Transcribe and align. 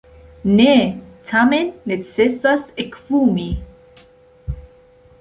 Ne, 0.59 0.71
tamen 1.33 1.69
necesas 1.93 2.65
ekfumi. 2.87 3.49